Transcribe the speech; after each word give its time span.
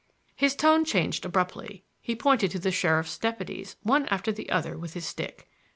His 0.35 0.55
tone 0.55 0.83
changed 0.83 1.25
abruptly. 1.25 1.83
He 2.01 2.15
pointed 2.15 2.49
to 2.49 2.57
the 2.59 2.71
sheriff's 2.71 3.19
deputies 3.19 3.75
one 3.83 4.07
after 4.07 4.31
the 4.31 4.49
other 4.49 4.75
with 4.75 4.95
his 4.95 5.05
stick. 5.05 5.47